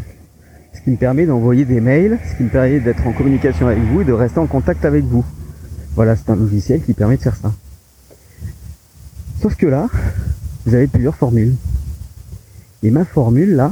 ce 0.73 0.81
qui 0.81 0.91
me 0.91 0.97
permet 0.97 1.25
d'envoyer 1.25 1.65
des 1.65 1.81
mails, 1.81 2.19
ce 2.29 2.37
qui 2.37 2.43
me 2.43 2.49
permet 2.49 2.79
d'être 2.79 3.05
en 3.05 3.13
communication 3.13 3.67
avec 3.67 3.83
vous 3.83 4.01
et 4.01 4.05
de 4.05 4.13
rester 4.13 4.39
en 4.39 4.47
contact 4.47 4.85
avec 4.85 5.03
vous. 5.03 5.25
Voilà, 5.95 6.15
c'est 6.15 6.29
un 6.29 6.35
logiciel 6.35 6.83
qui 6.83 6.93
permet 6.93 7.17
de 7.17 7.23
faire 7.23 7.35
ça. 7.35 7.51
Sauf 9.41 9.55
que 9.55 9.65
là, 9.65 9.87
vous 10.67 10.75
avez 10.75 10.87
plusieurs 10.87 11.15
formules. 11.15 11.55
Et 12.83 12.91
ma 12.91 13.05
formule 13.05 13.55
là, 13.55 13.71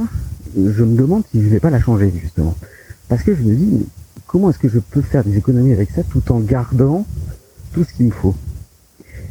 je 0.56 0.82
me 0.82 0.96
demande 0.96 1.24
si 1.30 1.42
je 1.42 1.48
vais 1.48 1.60
pas 1.60 1.68
la 1.68 1.78
changer 1.78 2.10
justement. 2.20 2.56
Parce 3.08 3.22
que 3.22 3.34
je 3.36 3.42
me 3.42 3.54
dis, 3.54 3.86
comment 4.26 4.48
est-ce 4.50 4.58
que 4.58 4.68
je 4.68 4.78
peux 4.78 5.02
faire 5.02 5.22
des 5.22 5.36
économies 5.36 5.74
avec 5.74 5.90
ça 5.90 6.02
tout 6.02 6.32
en 6.32 6.40
gardant 6.40 7.06
tout 7.72 7.84
ce 7.84 7.92
qu'il 7.92 8.06
me 8.06 8.10
faut? 8.10 8.34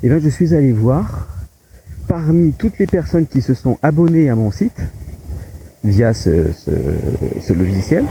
Et 0.04 0.10
bien 0.10 0.20
je 0.20 0.30
suis 0.30 0.54
allé 0.54 0.72
voir 0.72 1.28
parmi 2.08 2.54
toutes 2.54 2.78
les 2.78 2.86
personnes 2.86 3.26
qui 3.26 3.42
se 3.42 3.56
sont 3.56 3.80
abonnées 3.82 4.30
à 4.30 4.36
mon 4.36 4.52
site 4.52 4.80
via 5.84 6.14
ce, 6.14 6.52
ce 6.54 7.54
logiciel, 7.54 8.06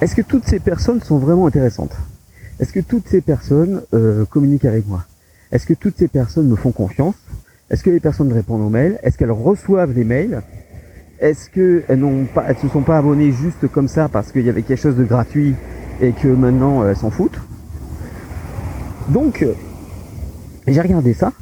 est-ce 0.00 0.14
que 0.14 0.22
toutes 0.22 0.46
ces 0.46 0.58
personnes 0.58 1.02
sont 1.02 1.18
vraiment 1.18 1.46
intéressantes? 1.46 1.94
Est-ce 2.58 2.72
que 2.72 2.80
toutes 2.80 3.08
ces 3.08 3.20
personnes 3.20 3.82
euh, 3.92 4.24
communiquent 4.24 4.64
avec 4.64 4.86
moi? 4.86 5.04
Est-ce 5.52 5.66
que 5.66 5.74
toutes 5.74 5.98
ces 5.98 6.08
personnes 6.08 6.48
me 6.48 6.56
font 6.56 6.72
confiance? 6.72 7.14
Est-ce 7.70 7.84
que 7.84 7.90
les 7.90 8.00
personnes 8.00 8.32
répondent 8.32 8.62
aux 8.62 8.70
mails? 8.70 8.98
Est-ce 9.02 9.16
qu'elles 9.16 9.30
reçoivent 9.30 9.92
les 9.92 10.04
mails? 10.04 10.42
Est-ce 11.20 11.50
qu'elles 11.50 11.98
n'ont 11.98 12.24
pas, 12.24 12.44
elles 12.48 12.58
se 12.58 12.68
sont 12.68 12.82
pas 12.82 12.98
abonnées 12.98 13.30
juste 13.30 13.68
comme 13.68 13.88
ça 13.88 14.08
parce 14.08 14.32
qu'il 14.32 14.44
y 14.44 14.48
avait 14.48 14.62
quelque 14.62 14.80
chose 14.80 14.96
de 14.96 15.04
gratuit 15.04 15.54
et 16.00 16.12
que 16.12 16.28
maintenant 16.28 16.86
elles 16.86 16.96
s'en 16.96 17.10
foutent? 17.10 17.38
Donc, 19.08 19.42
euh, 19.42 19.54
j'ai 20.66 20.80
regardé 20.80 21.14
ça 21.14 21.32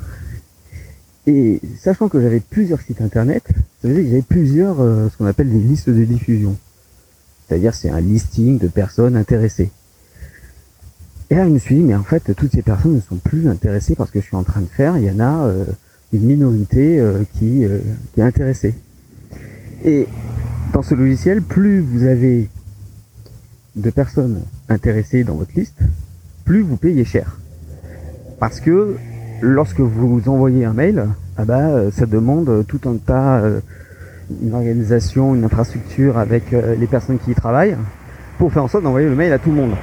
et 1.28 1.60
sachant 1.78 2.08
que 2.08 2.20
j'avais 2.20 2.40
plusieurs 2.40 2.80
sites 2.80 3.02
internet, 3.02 3.42
ça 3.82 3.88
veut 3.88 3.94
dire 3.94 4.02
que 4.04 4.08
j'avais 4.08 4.22
plusieurs, 4.22 4.80
euh, 4.80 5.08
ce 5.10 5.16
qu'on 5.18 5.26
appelle 5.26 5.50
des 5.50 5.58
listes 5.58 5.90
de 5.90 6.04
diffusion. 6.04 6.56
C'est-à-dire 7.46 7.74
c'est 7.74 7.90
un 7.90 8.00
listing 8.00 8.58
de 8.58 8.68
personnes 8.68 9.16
intéressées. 9.16 9.70
Et 11.28 11.34
là 11.34 11.44
je 11.44 11.50
me 11.50 11.58
suis 11.58 11.74
dit, 11.74 11.82
mais 11.82 11.94
en 11.94 12.02
fait 12.02 12.34
toutes 12.34 12.52
ces 12.52 12.62
personnes 12.62 12.94
ne 12.94 13.00
sont 13.00 13.16
plus 13.16 13.46
intéressées 13.46 13.94
par 13.94 14.06
ce 14.06 14.12
que 14.12 14.20
je 14.20 14.24
suis 14.26 14.36
en 14.36 14.42
train 14.42 14.62
de 14.62 14.66
faire, 14.66 14.96
il 14.96 15.04
y 15.04 15.10
en 15.10 15.20
a 15.20 15.46
euh, 15.46 15.66
une 16.12 16.22
minorité 16.22 16.98
euh, 16.98 17.22
qui, 17.34 17.66
qui 18.14 18.20
est 18.20 18.24
intéressée. 18.24 18.74
Et 19.84 20.06
dans 20.72 20.82
ce 20.82 20.94
logiciel, 20.94 21.42
plus 21.42 21.80
vous 21.80 22.04
avez 22.04 22.48
de 23.76 23.90
personnes 23.90 24.40
intéressées 24.68 25.24
dans 25.24 25.34
votre 25.34 25.52
liste, 25.54 25.78
plus 26.44 26.62
vous 26.62 26.76
payez 26.76 27.04
cher. 27.04 27.38
Parce 28.40 28.60
que 28.60 28.96
lorsque 29.40 29.80
vous 29.80 30.28
envoyez 30.28 30.64
un 30.64 30.72
mail, 30.72 31.06
ah 31.36 31.44
bah, 31.44 31.90
ça 31.92 32.06
demande 32.06 32.64
tout 32.66 32.80
un 32.86 32.96
tas, 32.96 33.42
une 34.42 34.54
organisation, 34.54 35.34
une 35.34 35.44
infrastructure 35.44 36.18
avec 36.18 36.50
les 36.50 36.86
personnes 36.86 37.18
qui 37.18 37.30
y 37.30 37.34
travaillent 37.34 37.76
pour 38.38 38.52
faire 38.52 38.64
en 38.64 38.68
sorte 38.68 38.84
d'envoyer 38.84 39.08
le 39.08 39.16
mail 39.16 39.32
à 39.32 39.38
tout 39.38 39.50
le 39.50 39.56
monde. 39.56 39.74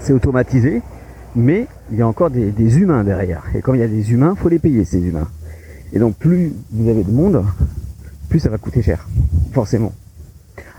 C'est 0.00 0.12
automatisé, 0.12 0.82
mais 1.36 1.66
il 1.92 1.98
y 1.98 2.02
a 2.02 2.08
encore 2.08 2.30
des, 2.30 2.78
humains 2.78 3.04
derrière. 3.04 3.44
Et 3.54 3.60
comme 3.60 3.76
il 3.76 3.80
y 3.80 3.84
a 3.84 3.88
des 3.88 4.12
humains, 4.12 4.34
faut 4.34 4.48
les 4.48 4.58
payer 4.58 4.84
ces 4.84 4.98
humains. 4.98 5.28
Et 5.92 5.98
donc 5.98 6.16
plus 6.16 6.52
vous 6.72 6.88
avez 6.88 7.04
de 7.04 7.10
monde, 7.12 7.44
plus 8.28 8.40
ça 8.40 8.48
va 8.48 8.58
coûter 8.58 8.82
cher, 8.82 9.06
forcément. 9.52 9.92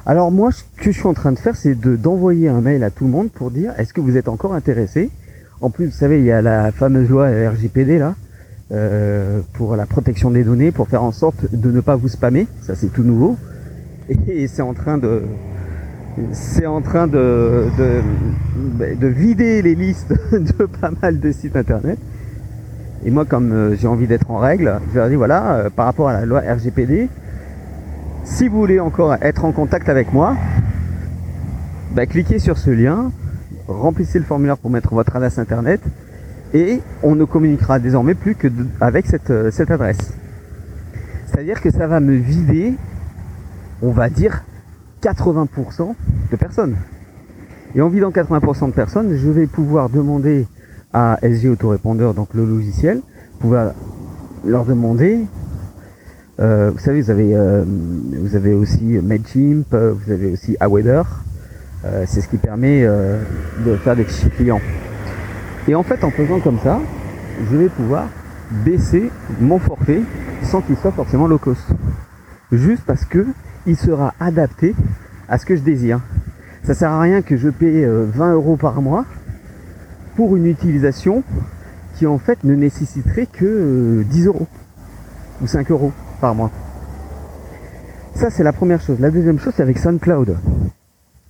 Alors 0.06 0.32
moi, 0.32 0.52
ce 0.52 0.64
que 0.78 0.92
je 0.92 0.98
suis 0.98 1.08
en 1.08 1.14
train 1.14 1.32
de 1.32 1.40
faire, 1.40 1.56
c'est 1.56 1.76
d'envoyer 1.76 2.50
un 2.50 2.62
mail 2.62 2.84
à 2.84 2.90
tout 2.90 3.06
le 3.06 3.12
monde 3.12 3.30
pour 3.30 3.52
dire 3.52 3.74
est-ce 3.78 3.94
que 3.94 4.02
vous 4.02 4.18
êtes 4.18 4.28
encore 4.28 4.54
intéressé? 4.54 5.10
En 5.62 5.70
plus, 5.70 5.88
vous 5.88 5.92
savez, 5.92 6.20
il 6.20 6.26
y 6.26 6.32
a 6.32 6.42
la 6.42 6.72
fameuse 6.72 7.10
loi 7.10 7.28
RGPD 7.28 7.98
là, 7.98 8.16
euh, 8.72 9.42
pour 9.54 9.76
la 9.76 9.86
protection 9.86 10.32
des 10.32 10.44
données, 10.44 10.72
pour 10.72 10.88
faire 10.88 11.04
en 11.04 11.12
sorte 11.12 11.54
de 11.54 11.72
ne 11.72 11.82
pas 11.82 11.96
vous 11.96 12.10
spammer. 12.10 12.48
Ça, 12.62 12.76
c'est 12.76 12.92
tout 12.92 13.04
nouveau. 13.04 13.38
Et 14.28 14.48
c'est 14.48 14.62
en 14.62 14.74
train 14.74 14.98
de, 14.98 15.24
c'est 16.32 16.66
en 16.66 16.82
train 16.82 17.08
de, 17.08 17.66
de, 17.78 18.96
de, 18.96 19.08
vider 19.08 19.62
les 19.62 19.76
listes 19.76 20.14
de 20.32 20.66
pas 20.66 20.92
mal 21.02 21.20
de 21.20 21.32
sites 21.32 21.56
internet. 21.56 22.00
Et 23.06 23.12
moi, 23.12 23.26
comme 23.26 23.52
euh, 23.52 23.76
j'ai 23.76 23.88
envie 23.88 24.08
d'être 24.08 24.30
en 24.32 24.38
règle, 24.38 24.80
je 24.92 24.98
leur 24.98 25.10
dis 25.10 25.16
voilà, 25.16 25.54
euh, 25.54 25.70
par 25.70 25.86
rapport 25.86 26.10
à 26.10 26.14
la 26.14 26.26
loi 26.26 26.42
RGPD, 26.42 27.10
si 28.24 28.48
vous 28.48 28.58
voulez 28.58 28.80
encore 28.80 29.16
être 29.22 29.46
en 29.46 29.52
contact 29.52 29.90
avec 29.90 30.12
moi, 30.12 30.36
bah, 31.92 32.06
cliquez 32.06 32.40
sur 32.40 32.58
ce 32.58 32.72
lien, 32.72 33.12
remplissez 33.68 34.20
le 34.20 34.26
formulaire 34.26 34.58
pour 34.58 34.72
mettre 34.72 34.94
votre 34.94 35.16
adresse 35.16 35.38
internet 35.38 35.82
et 36.54 36.82
on 37.04 37.16
ne 37.16 37.26
communiquera 37.26 37.80
désormais 37.80 38.16
plus 38.16 38.36
que 38.36 38.48
avec 38.82 39.06
cette, 39.06 39.30
euh, 39.30 39.52
cette 39.52 39.70
adresse. 39.70 40.14
C'est-à-dire 41.28 41.62
que 41.62 41.70
ça 41.70 41.86
va 41.86 42.00
me 42.00 42.16
vider, 42.16 42.74
on 43.84 43.92
va 43.92 44.10
dire, 44.10 44.44
80% 45.02 45.94
de 46.32 46.36
personnes. 46.36 46.76
Et 47.76 47.82
en 47.82 47.90
vidant 47.90 48.10
80% 48.10 48.68
de 48.68 48.74
personnes, 48.74 49.16
je 49.16 49.30
vais 49.30 49.48
pouvoir 49.48 49.90
demander 49.90 50.48
à 50.94 51.20
SG 51.22 51.50
Autorépondeur, 51.50 52.14
donc 52.14 52.30
le 52.34 52.46
logiciel, 52.46 53.02
pouvoir 53.40 53.74
leur 54.46 54.66
demander, 54.66 55.26
euh, 56.40 56.72
vous 56.72 56.80
savez, 56.80 57.02
vous 57.02 57.12
avez, 57.12 57.36
euh, 57.36 57.64
vous 58.20 58.36
avez 58.36 58.54
aussi 58.54 58.84
Mailchimp, 58.84 59.74
vous 59.74 60.12
avez 60.12 60.32
aussi 60.32 60.56
Aweather, 60.60 61.04
euh, 61.86 62.06
c'est 62.08 62.22
ce 62.22 62.28
qui 62.28 62.38
permet 62.38 62.84
euh, 62.84 63.22
de 63.66 63.76
faire 63.76 63.96
des 63.96 64.04
fichiers 64.04 64.32
clients. 64.32 64.62
Et 65.68 65.76
en 65.76 65.84
fait, 65.84 66.04
en 66.04 66.10
faisant 66.10 66.40
comme 66.40 66.60
ça, 66.60 66.80
je 67.52 67.56
vais 67.56 67.70
pouvoir 67.70 68.08
baisser 68.66 69.12
mon 69.40 69.60
forfait 69.60 70.02
sans 70.44 70.62
qu'il 70.62 70.76
soit 70.78 70.92
forcément 70.92 71.28
low 71.28 71.38
cost. 71.38 71.68
Juste 72.52 72.84
parce 72.86 73.06
que 73.06 73.26
il 73.68 73.78
sera 73.78 74.14
adapté 74.20 74.74
à 75.30 75.38
ce 75.38 75.46
que 75.46 75.56
je 75.56 75.62
désire. 75.62 76.00
Ça 76.64 76.74
sert 76.74 76.92
à 76.92 77.00
rien 77.00 77.22
que 77.22 77.38
je 77.38 77.50
paye 77.50 77.86
20 77.86 77.86
euh, 77.86 78.34
euros 78.34 78.58
par 78.58 78.82
mois 78.82 79.06
pour 80.16 80.36
une 80.36 80.48
utilisation 80.48 81.24
qui 81.96 82.08
en 82.08 82.18
fait 82.18 82.44
ne 82.44 82.56
nécessiterait 82.56 83.28
que 83.28 84.04
10 84.10 84.24
euh, 84.24 84.28
euros 84.28 84.48
ou 85.42 85.48
5 85.48 85.70
euros 85.72 85.92
par 86.20 86.34
mois. 86.34 86.52
Ça 88.16 88.30
c'est 88.30 88.44
la 88.44 88.54
première 88.54 88.82
chose. 88.82 89.00
La 89.00 89.12
deuxième 89.12 89.40
chose 89.40 89.54
c'est 89.56 89.64
avec 89.64 89.78
SoundCloud. 89.78 90.38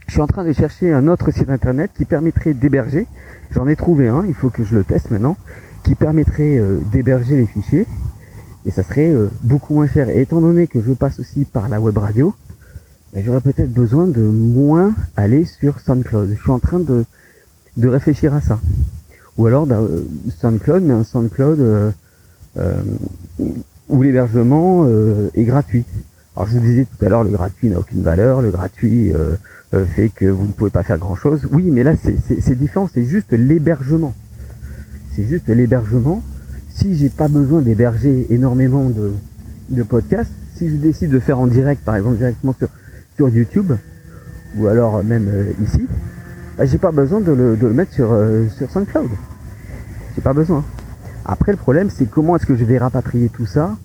Je 0.08 0.13
suis 0.13 0.22
en 0.22 0.27
train 0.27 0.46
de 0.46 0.53
chercher 0.53 0.94
un 0.94 1.08
autre 1.10 1.32
site 1.32 1.50
internet 1.50 1.91
qui 1.94 2.06
permettrait 2.06 2.53
d'héberger 2.53 3.08
J'en 3.51 3.67
ai 3.67 3.75
trouvé 3.75 4.08
un, 4.08 4.25
il 4.27 4.34
faut 4.34 4.50
que 4.50 4.63
je 4.63 4.75
le 4.75 4.84
teste 4.84 5.12
maintenant, 5.12 5.38
qui 5.84 5.96
permettrait 5.96 6.58
euh, 6.58 6.79
d'héberger 6.91 7.38
les 7.38 7.46
fichiers. 7.46 7.86
Et 8.67 8.71
ça 8.71 8.83
serait 8.83 9.09
euh, 9.09 9.29
beaucoup 9.41 9.74
moins 9.74 9.88
cher. 9.88 10.09
Et 10.09 10.21
étant 10.21 10.41
donné 10.41 10.67
que 10.67 10.79
je 10.81 10.91
passe 10.91 11.19
aussi 11.19 11.45
par 11.45 11.69
la 11.69 11.81
web 11.81 11.97
radio, 11.97 12.36
ben, 13.13 13.24
j'aurais 13.25 13.41
peut-être 13.41 13.74
besoin 13.74 14.05
de 14.05 14.21
moins 14.21 14.93
aller 15.15 15.45
sur 15.45 15.79
SoundCloud. 15.79 16.29
Je 16.29 16.39
suis 16.39 16.51
en 16.51 16.59
train 16.59 16.79
de, 16.79 17.05
de 17.77 17.88
réfléchir 17.88 18.36
à 18.36 18.41
ça. 18.41 18.59
Ou 19.38 19.47
alors 19.47 19.65
euh, 19.71 20.05
SoundCloud, 20.39 20.83
mais 20.83 20.93
un 20.93 21.03
SoundCloud 21.03 21.93
où 23.89 24.03
l'hébergement 24.03 24.88
est 25.36 25.43
gratuit. 25.43 25.86
Alors 26.36 26.47
je 26.47 26.57
vous 26.57 26.65
disais 26.65 26.86
tout 26.86 27.05
à 27.05 27.09
l'heure, 27.09 27.24
le 27.24 27.29
gratuit 27.29 27.69
n'a 27.69 27.79
aucune 27.79 28.01
valeur, 28.01 28.41
le 28.41 28.50
gratuit 28.51 29.13
euh, 29.74 29.86
fait 29.86 30.07
que 30.09 30.25
vous 30.25 30.45
ne 30.45 30.51
pouvez 30.51 30.69
pas 30.69 30.83
faire 30.83 30.97
grand 30.97 31.15
chose. 31.15 31.41
Oui, 31.51 31.63
mais 31.71 31.83
là 31.83 31.93
c'est 31.97 32.57
différent, 32.57 32.89
c'est 32.93 33.03
juste 33.03 33.31
l'hébergement. 33.33 34.13
C'est 35.13 35.25
juste 35.25 35.50
l'hébergement. 35.50 36.24
Si 36.77 36.96
j'ai 36.96 37.10
pas 37.10 37.27
besoin 37.27 37.62
d'héberger 37.62 38.27
énormément 38.29 38.89
de, 38.89 39.12
de 39.69 39.84
podcasts, 39.84 40.31
si 40.55 40.69
je 40.69 40.75
décide 40.75 41.10
de 41.10 41.19
faire 41.19 41.39
en 41.39 41.48
direct, 41.48 41.84
par 41.84 41.96
exemple 41.96 42.17
directement 42.17 42.53
sur, 42.53 42.69
sur 43.15 43.29
YouTube, 43.29 43.74
ou 44.55 44.67
alors 44.67 45.03
même 45.03 45.27
euh, 45.27 45.51
ici, 45.63 45.88
bah, 46.55 46.65
j'ai 46.65 46.77
pas 46.77 46.91
besoin 46.91 47.19
de 47.19 47.31
le, 47.31 47.57
de 47.57 47.65
le 47.65 47.74
mettre 47.74 47.93
sur, 47.93 48.12
euh, 48.12 48.48
sur 48.57 48.69
SoundCloud. 48.69 49.10
J'ai 50.15 50.22
pas 50.22 50.34
besoin. 50.34 50.63
Après 51.25 51.51
le 51.51 51.57
problème 51.57 51.89
c'est 51.89 52.07
comment 52.10 52.36
est-ce 52.36 52.46
que 52.46 52.55
je 52.55 52.63
vais 52.63 52.77
rapatrier 52.77 53.29
tout 53.29 53.48
ça 53.48 53.75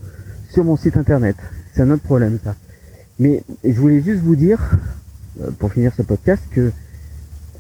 sur 0.51 0.63
mon 0.63 0.77
site 0.77 0.99
internet? 0.99 1.37
C'est 1.73 1.81
un 1.83 1.91
autre 1.91 2.03
problème 2.03 2.39
ça. 2.45 2.55
Mais 3.19 3.43
je 3.65 3.73
voulais 3.81 4.03
juste 4.03 4.23
vous 4.23 4.37
dire, 4.37 4.61
euh, 5.41 5.51
pour 5.59 5.73
finir 5.73 5.93
ce 5.97 6.03
podcast 6.03 6.43
que 6.51 6.71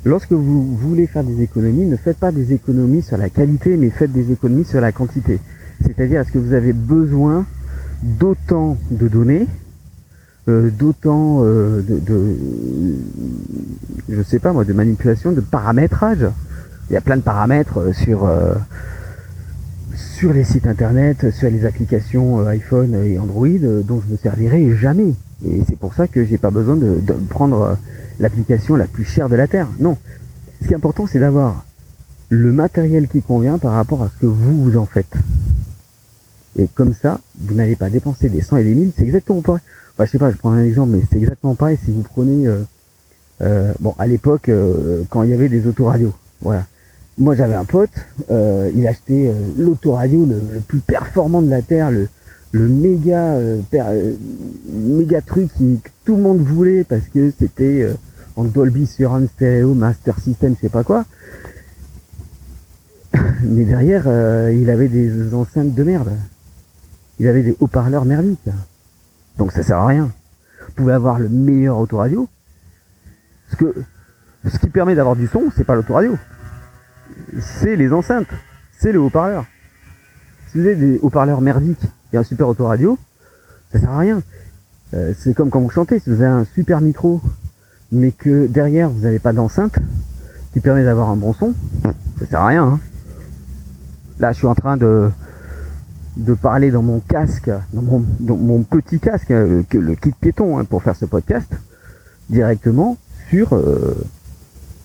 lorsque 0.04 0.32
vous 0.32 0.76
voulez 0.76 1.06
faire 1.06 1.24
des 1.24 1.42
économies, 1.42 1.86
ne 1.86 1.96
faites 1.96 2.18
pas 2.18 2.32
des 2.32 2.52
économies 2.52 3.02
sur 3.02 3.16
la 3.16 3.30
qualité, 3.30 3.76
mais 3.76 3.90
faites 3.90 4.12
des 4.12 4.32
économies 4.32 4.64
sur 4.64 4.80
la 4.80 4.92
quantité. 4.92 5.38
C'est-à-dire, 5.84 6.20
est-ce 6.20 6.32
que 6.32 6.38
vous 6.38 6.52
avez 6.52 6.72
besoin 6.72 7.46
d'autant 8.02 8.76
de 8.90 9.08
données, 9.08 9.46
euh, 10.48 10.70
d'autant 10.70 11.44
euh, 11.44 11.82
de, 11.82 11.98
de, 11.98 12.36
je 14.08 14.22
sais 14.22 14.38
pas 14.38 14.52
moi, 14.52 14.64
de 14.64 14.72
manipulation, 14.72 15.32
de 15.32 15.40
paramétrage. 15.40 16.26
Il 16.90 16.94
y 16.94 16.96
a 16.96 17.00
plein 17.00 17.16
de 17.16 17.22
paramètres 17.22 17.94
sur 17.94 18.28
sur 19.96 20.32
les 20.32 20.44
sites 20.44 20.66
internet, 20.66 21.30
sur 21.30 21.50
les 21.50 21.64
applications 21.64 22.46
iPhone 22.46 22.94
et 23.04 23.18
Android 23.18 23.48
dont 23.84 24.02
je 24.06 24.12
ne 24.12 24.16
servirai 24.16 24.76
jamais. 24.76 25.14
Et 25.44 25.62
c'est 25.68 25.76
pour 25.78 25.94
ça 25.94 26.06
que 26.06 26.24
j'ai 26.24 26.38
pas 26.38 26.50
besoin 26.50 26.76
de, 26.76 27.00
prendre 27.28 27.62
euh, 27.62 27.74
l'application 28.20 28.76
la 28.76 28.86
plus 28.86 29.04
chère 29.04 29.28
de 29.28 29.36
la 29.36 29.48
Terre. 29.48 29.68
Non. 29.80 29.96
Ce 30.60 30.68
qui 30.68 30.72
est 30.72 30.76
important, 30.76 31.06
c'est 31.06 31.18
d'avoir 31.18 31.64
le 32.28 32.52
matériel 32.52 33.08
qui 33.08 33.22
convient 33.22 33.58
par 33.58 33.72
rapport 33.72 34.02
à 34.02 34.08
ce 34.08 34.20
que 34.20 34.26
vous, 34.26 34.62
vous 34.62 34.78
en 34.78 34.86
faites. 34.86 35.12
Et 36.56 36.68
comme 36.68 36.94
ça, 36.94 37.20
vous 37.40 37.54
n'allez 37.54 37.76
pas 37.76 37.90
dépenser 37.90 38.28
des 38.28 38.40
100 38.40 38.58
et 38.58 38.64
des 38.64 38.74
1000. 38.74 38.92
C'est 38.96 39.04
exactement 39.04 39.42
pareil. 39.42 39.62
Enfin, 39.94 40.04
je 40.06 40.10
sais 40.10 40.18
pas, 40.18 40.30
je 40.30 40.36
prends 40.36 40.52
un 40.52 40.62
exemple, 40.62 40.92
mais 40.92 41.02
c'est 41.10 41.18
exactement 41.18 41.54
pareil 41.54 41.78
si 41.84 41.90
vous 41.90 42.02
prenez... 42.02 42.46
Euh, 42.46 42.62
euh, 43.40 43.72
bon, 43.80 43.94
à 43.98 44.06
l'époque, 44.06 44.50
quand 45.08 45.24
il 45.24 45.30
y 45.30 45.32
avait 45.32 45.48
des 45.48 45.66
autoradios. 45.66 46.14
Voilà. 46.42 46.64
Moi, 47.18 47.34
j'avais 47.34 47.54
un 47.54 47.64
pote, 47.64 47.90
il 48.30 48.86
achetait 48.86 49.34
l'autoradio 49.58 50.24
le, 50.24 50.40
le, 50.54 50.60
plus 50.60 50.78
performant 50.78 51.42
de 51.42 51.50
la 51.50 51.60
Terre, 51.60 51.90
le, 51.90 52.08
le 52.52 52.68
méga 52.68 53.34
euh, 53.34 53.60
euh, 53.74 54.14
méga 54.68 55.22
truc 55.22 55.50
que 55.58 55.90
tout 56.04 56.16
le 56.16 56.22
monde 56.22 56.40
voulait 56.40 56.84
parce 56.84 57.08
que 57.08 57.32
c'était 57.38 57.82
euh, 57.82 57.94
en 58.36 58.44
Dolby 58.44 58.86
Surround 58.86 59.28
Stereo, 59.30 59.74
Master 59.74 60.18
System, 60.18 60.54
je 60.56 60.60
sais 60.60 60.68
pas 60.68 60.84
quoi. 60.84 61.04
Mais 63.42 63.64
derrière, 63.64 64.04
il 64.50 64.70
avait 64.70 64.88
des 64.88 65.34
enceintes 65.34 65.74
de 65.74 65.82
merde. 65.82 66.12
Il 67.18 67.28
avait 67.28 67.42
des 67.42 67.56
haut-parleurs 67.60 68.06
merdiques. 68.06 68.48
Donc 69.36 69.52
ça 69.52 69.62
sert 69.62 69.76
à 69.76 69.86
rien. 69.86 70.10
Vous 70.66 70.72
pouvez 70.74 70.94
avoir 70.94 71.18
le 71.18 71.28
meilleur 71.28 71.78
autoradio. 71.78 72.28
Ce 73.50 73.56
que 73.56 73.74
ce 74.46 74.58
qui 74.58 74.68
permet 74.68 74.94
d'avoir 74.94 75.14
du 75.14 75.26
son, 75.26 75.50
c'est 75.54 75.64
pas 75.64 75.74
l'autoradio. 75.74 76.16
c'est 77.38 77.76
les 77.76 77.92
enceintes, 77.92 78.32
c'est 78.78 78.92
le 78.92 79.00
haut-parleur. 79.00 79.44
Si 80.50 80.58
vous 80.58 80.66
avez 80.66 80.76
des 80.76 80.98
haut-parleurs 81.02 81.42
merdiques 81.42 81.86
et 82.12 82.16
un 82.16 82.22
super 82.22 82.48
autoradio, 82.48 82.98
ça 83.72 83.80
sert 83.80 83.90
à 83.90 83.98
rien. 83.98 84.22
Euh, 84.94 85.14
c'est 85.18 85.34
comme 85.34 85.50
quand 85.50 85.60
vous 85.60 85.70
chantez, 85.70 85.98
si 85.98 86.10
vous 86.10 86.16
avez 86.16 86.26
un 86.26 86.44
super 86.44 86.80
micro, 86.80 87.20
mais 87.90 88.12
que 88.12 88.46
derrière 88.46 88.90
vous 88.90 89.00
n'avez 89.00 89.18
pas 89.18 89.32
d'enceinte 89.32 89.78
qui 90.52 90.60
permet 90.60 90.84
d'avoir 90.84 91.08
un 91.08 91.16
bon 91.16 91.32
son, 91.32 91.54
ça 92.18 92.26
sert 92.26 92.40
à 92.40 92.46
rien. 92.48 92.64
Hein. 92.64 92.80
Là, 94.20 94.32
je 94.32 94.38
suis 94.38 94.46
en 94.46 94.54
train 94.54 94.76
de 94.76 95.10
parler 96.40 96.70
dans 96.70 96.82
mon 96.82 97.00
casque, 97.00 97.50
dans 97.72 97.82
mon, 97.82 98.62
petit 98.62 99.00
casque, 99.00 99.30
euh, 99.30 99.62
le 99.72 99.94
kit 99.94 100.12
piéton 100.12 100.58
hein, 100.58 100.64
pour 100.64 100.82
faire 100.82 100.96
ce 100.96 101.06
podcast, 101.06 101.50
directement 102.28 102.98
sur 103.30 103.54
euh, 103.54 103.96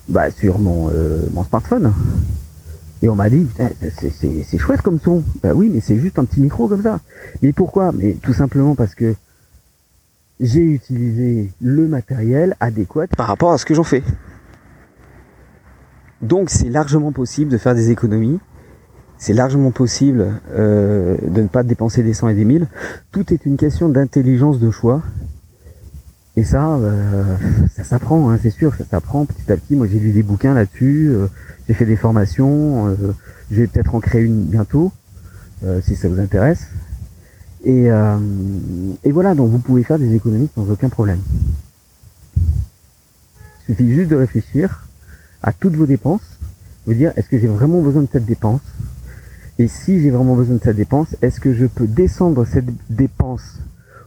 bah, 0.07 0.27
mon 0.53 1.43
smartphone. 1.43 1.91
Et 3.01 3.09
on 3.09 3.15
m'a 3.15 3.29
dit, 3.29 3.47
c'est 3.79 4.57
chouette 4.57 4.81
comme 4.81 4.99
son. 4.99 5.23
Bah 5.43 5.51
oui, 5.53 5.69
mais 5.71 5.81
c'est 5.81 5.97
juste 5.97 6.17
un 6.17 6.25
petit 6.25 6.41
micro 6.41 6.67
comme 6.67 6.81
ça. 6.81 6.99
Mais 7.41 7.53
pourquoi? 7.53 7.91
Mais 7.91 8.13
tout 8.13 8.33
simplement 8.33 8.75
parce 8.75 8.95
que 8.95 9.13
j'ai 10.39 10.61
utilisé 10.61 11.51
le 11.61 11.87
matériel 11.87 12.55
adéquat 12.59 13.07
par 13.15 13.27
rapport 13.27 13.51
à 13.51 13.57
ce 13.57 13.65
que 13.65 13.73
j'en 13.73 13.83
fais. 13.83 14.03
Donc 16.21 16.49
c'est 16.49 16.69
largement 16.69 17.11
possible 17.11 17.51
de 17.51 17.57
faire 17.57 17.75
des 17.75 17.91
économies. 17.91 18.39
C'est 19.19 19.33
largement 19.33 19.71
possible 19.71 20.27
euh, 20.51 21.17
de 21.27 21.41
ne 21.41 21.47
pas 21.47 21.63
dépenser 21.63 22.03
des 22.03 22.13
cent 22.13 22.27
et 22.29 22.35
des 22.35 22.45
mille. 22.45 22.67
Tout 23.11 23.33
est 23.33 23.45
une 23.45 23.57
question 23.57 23.89
d'intelligence 23.89 24.59
de 24.59 24.69
choix. 24.69 25.01
Et 26.37 26.43
ça, 26.43 26.75
euh, 26.75 27.35
ça 27.75 27.83
s'apprend, 27.83 28.29
hein, 28.29 28.37
c'est 28.41 28.51
sûr, 28.51 28.73
ça 28.75 28.85
s'apprend 28.85 29.25
petit 29.25 29.51
à 29.51 29.57
petit. 29.57 29.75
Moi 29.75 29.87
j'ai 29.87 29.99
lu 29.99 30.11
des 30.11 30.21
bouquins 30.21 30.53
là-dessus, 30.53 31.09
euh, 31.09 31.25
j'ai 31.67 31.73
fait 31.73 31.85
des 31.85 31.95
formations, 31.95 32.95
je 33.49 33.61
vais 33.61 33.65
peut-être 33.65 33.95
en 33.95 33.99
créer 33.99 34.21
une 34.21 34.43
bientôt, 34.43 34.91
si 35.81 35.95
ça 35.95 36.07
vous 36.07 36.19
intéresse. 36.19 36.67
Et, 37.65 37.91
euh, 37.91 38.17
et 39.03 39.11
voilà, 39.11 39.33
donc 39.33 39.49
vous 39.49 39.57
pouvez 39.57 39.83
faire 39.83 39.97
des 39.97 40.13
économies 40.13 40.47
sans 40.53 40.69
aucun 40.69 40.89
problème. 40.89 41.19
Il 43.67 43.75
suffit 43.75 43.93
juste 43.93 44.11
de 44.11 44.15
réfléchir 44.15 44.87
à 45.41 45.51
toutes 45.51 45.75
vos 45.75 45.87
dépenses, 45.87 46.37
vous 46.85 46.93
dire 46.93 47.13
est-ce 47.15 47.29
que 47.29 47.39
j'ai 47.39 47.47
vraiment 47.47 47.81
besoin 47.81 48.03
de 48.03 48.07
cette 48.11 48.25
dépense? 48.25 48.61
Et 49.57 49.67
si 49.67 49.99
j'ai 50.01 50.11
vraiment 50.11 50.35
besoin 50.35 50.57
de 50.57 50.61
cette 50.63 50.77
dépense, 50.77 51.15
est-ce 51.23 51.39
que 51.39 51.53
je 51.55 51.65
peux 51.65 51.87
descendre 51.87 52.45
cette 52.45 52.69
dépense 52.91 53.57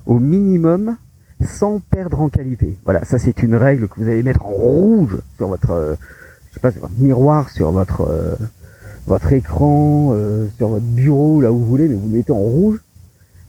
au 0.07 0.21
minimum 0.21 0.97
sans 1.45 1.81
perdre 1.81 2.21
en 2.21 2.29
qualité 2.29 2.77
Voilà, 2.85 3.05
ça 3.05 3.19
c'est 3.19 3.43
une 3.43 3.55
règle 3.55 3.89
que 3.89 4.01
vous 4.01 4.09
allez 4.09 4.23
mettre 4.23 4.45
en 4.45 4.51
rouge 4.51 5.19
sur 5.37 5.49
votre, 5.49 5.71
euh, 5.71 5.95
je 6.49 6.55
sais 6.55 6.61
pas, 6.61 6.71
sur 6.71 6.83
votre 6.83 6.99
miroir, 6.99 7.51
sur 7.51 7.73
votre 7.73 8.03
euh, 8.03 8.35
votre 9.07 9.33
écran, 9.33 10.15
sur 10.57 10.69
votre 10.69 10.85
bureau, 10.85 11.41
là 11.41 11.51
où 11.51 11.59
vous 11.59 11.67
voulez, 11.67 11.89
mais 11.89 11.97
vous 11.97 12.07
mettez 12.07 12.33
en 12.33 12.37
rouge 12.37 12.81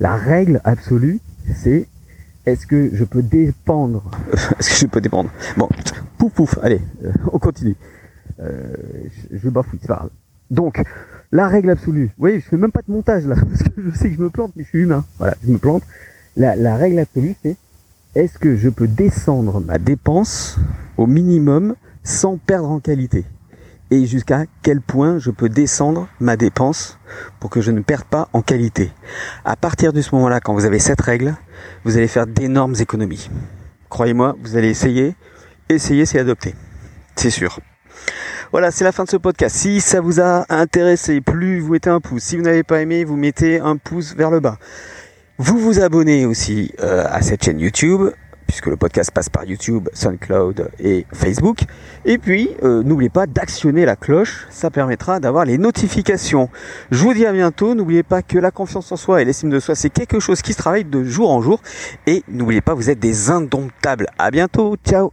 la 0.01 0.15
règle 0.15 0.59
absolue, 0.63 1.19
c'est 1.55 1.87
est-ce 2.47 2.65
que 2.65 2.89
je 2.91 3.03
peux 3.03 3.21
dépendre? 3.21 4.03
Est-ce 4.59 4.69
que 4.71 4.75
je 4.77 4.85
peux 4.87 4.99
dépendre? 4.99 5.29
Bon, 5.57 5.69
pouf 6.17 6.33
pouf, 6.33 6.57
allez, 6.63 6.81
euh, 7.05 7.11
on 7.31 7.37
continue. 7.37 7.75
Euh, 8.39 8.73
je, 9.31 9.37
je 9.37 9.49
bafouille, 9.49 9.77
c'est 9.79 9.87
pas 9.87 10.09
Donc, 10.49 10.81
la 11.31 11.47
règle 11.47 11.69
absolue, 11.69 12.05
vous 12.05 12.13
voyez, 12.21 12.39
je 12.39 12.45
fais 12.47 12.57
même 12.57 12.71
pas 12.71 12.81
de 12.81 12.91
montage 12.91 13.27
là, 13.27 13.35
parce 13.47 13.61
que 13.61 13.69
je 13.79 13.95
sais 13.95 14.09
que 14.09 14.15
je 14.15 14.21
me 14.21 14.31
plante, 14.31 14.53
mais 14.55 14.63
je 14.63 14.69
suis 14.69 14.79
humain. 14.79 15.05
Voilà, 15.19 15.35
je 15.45 15.51
me 15.51 15.59
plante. 15.59 15.83
La, 16.35 16.55
la 16.55 16.75
règle 16.77 16.97
absolue, 16.97 17.35
c'est 17.43 17.55
est-ce 18.13 18.37
que 18.37 18.57
je 18.57 18.67
peux 18.67 18.87
descendre 18.87 19.61
ma 19.61 19.77
dépense 19.77 20.57
au 20.97 21.07
minimum 21.07 21.75
sans 22.03 22.37
perdre 22.37 22.69
en 22.69 22.79
qualité? 22.79 23.23
Et 23.89 24.05
jusqu'à 24.05 24.43
quel 24.61 24.81
point 24.81 25.17
je 25.17 25.31
peux 25.31 25.49
descendre 25.49 26.07
ma 26.19 26.37
dépense 26.37 26.97
pour 27.39 27.49
que 27.49 27.61
je 27.61 27.71
ne 27.71 27.81
perde 27.81 28.03
pas 28.03 28.29
en 28.33 28.41
qualité? 28.41 28.91
À 29.45 29.55
partir 29.55 29.93
de 29.93 30.01
ce 30.01 30.13
moment-là, 30.15 30.39
quand 30.41 30.53
vous 30.53 30.65
avez 30.65 30.79
cette 30.79 31.01
règle, 31.01 31.35
vous 31.83 31.97
allez 31.97 32.07
faire 32.07 32.27
d'énormes 32.27 32.75
économies. 32.79 33.29
Croyez-moi, 33.89 34.35
vous 34.41 34.57
allez 34.57 34.69
essayer. 34.69 35.15
Essayer, 35.69 36.05
c'est 36.05 36.19
adopter. 36.19 36.53
C'est 37.15 37.29
sûr. 37.29 37.59
Voilà, 38.51 38.71
c'est 38.71 38.83
la 38.83 38.91
fin 38.91 39.05
de 39.05 39.09
ce 39.09 39.17
podcast. 39.17 39.55
Si 39.55 39.79
ça 39.79 40.01
vous 40.01 40.19
a 40.19 40.45
intéressé, 40.49 41.21
plus 41.21 41.59
vous 41.61 41.71
mettez 41.71 41.89
un 41.89 42.01
pouce. 42.01 42.23
Si 42.23 42.37
vous 42.37 42.43
n'avez 42.43 42.63
pas 42.63 42.81
aimé, 42.81 43.05
vous 43.05 43.15
mettez 43.15 43.59
un 43.59 43.77
pouce 43.77 44.15
vers 44.15 44.31
le 44.31 44.41
bas. 44.41 44.57
Vous 45.43 45.57
vous 45.57 45.79
abonnez 45.79 46.27
aussi 46.27 46.71
euh, 46.81 47.03
à 47.09 47.23
cette 47.23 47.43
chaîne 47.43 47.59
YouTube 47.59 48.11
puisque 48.45 48.67
le 48.67 48.77
podcast 48.77 49.09
passe 49.09 49.27
par 49.27 49.43
YouTube, 49.43 49.89
SoundCloud 49.91 50.69
et 50.77 51.07
Facebook. 51.13 51.61
Et 52.05 52.19
puis, 52.19 52.51
euh, 52.61 52.83
n'oubliez 52.83 53.09
pas 53.09 53.25
d'actionner 53.25 53.83
la 53.83 53.95
cloche, 53.95 54.45
ça 54.51 54.69
permettra 54.69 55.19
d'avoir 55.19 55.45
les 55.45 55.57
notifications. 55.57 56.49
Je 56.91 57.01
vous 57.01 57.15
dis 57.15 57.25
à 57.25 57.31
bientôt, 57.31 57.73
n'oubliez 57.73 58.03
pas 58.03 58.21
que 58.21 58.37
la 58.37 58.51
confiance 58.51 58.91
en 58.91 58.97
soi 58.97 59.23
et 59.23 59.25
l'estime 59.25 59.49
de 59.49 59.59
soi, 59.59 59.73
c'est 59.73 59.89
quelque 59.89 60.19
chose 60.19 60.43
qui 60.43 60.53
se 60.53 60.59
travaille 60.59 60.85
de 60.85 61.03
jour 61.03 61.31
en 61.31 61.41
jour. 61.41 61.59
Et 62.05 62.23
n'oubliez 62.27 62.61
pas, 62.61 62.75
vous 62.75 62.91
êtes 62.91 62.99
des 62.99 63.31
indomptables. 63.31 64.09
À 64.19 64.29
bientôt, 64.29 64.75
ciao 64.85 65.11